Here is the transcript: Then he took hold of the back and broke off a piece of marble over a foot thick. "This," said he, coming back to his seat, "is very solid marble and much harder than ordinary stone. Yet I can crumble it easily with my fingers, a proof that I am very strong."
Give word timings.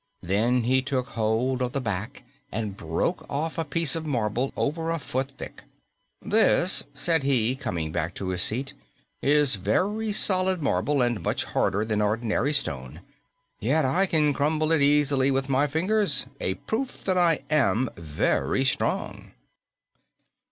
Then 0.23 0.63
he 0.63 0.81
took 0.81 1.09
hold 1.09 1.61
of 1.61 1.73
the 1.73 1.79
back 1.79 2.23
and 2.51 2.75
broke 2.75 3.23
off 3.29 3.59
a 3.59 3.63
piece 3.63 3.95
of 3.95 4.03
marble 4.03 4.51
over 4.57 4.89
a 4.89 4.97
foot 4.97 5.33
thick. 5.37 5.61
"This," 6.19 6.87
said 6.95 7.21
he, 7.21 7.55
coming 7.55 7.91
back 7.91 8.15
to 8.15 8.29
his 8.29 8.41
seat, 8.41 8.73
"is 9.21 9.57
very 9.57 10.11
solid 10.11 10.59
marble 10.59 11.03
and 11.03 11.21
much 11.21 11.43
harder 11.43 11.85
than 11.85 12.01
ordinary 12.01 12.51
stone. 12.51 13.01
Yet 13.59 13.85
I 13.85 14.07
can 14.07 14.33
crumble 14.33 14.71
it 14.71 14.81
easily 14.81 15.29
with 15.29 15.49
my 15.49 15.67
fingers, 15.67 16.25
a 16.39 16.55
proof 16.55 17.03
that 17.03 17.15
I 17.15 17.41
am 17.51 17.87
very 17.95 18.65
strong." 18.65 19.33